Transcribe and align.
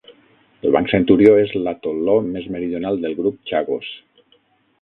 El 0.67 0.71
Banc 0.75 0.89
Centurió 0.93 1.35
és 1.41 1.53
l'atol.ló 1.67 2.17
més 2.31 2.49
meridional 2.57 3.01
del 3.05 3.17
grup 3.23 3.39
Chagos. 3.53 3.93